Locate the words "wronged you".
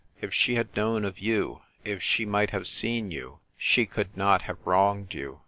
4.65-5.39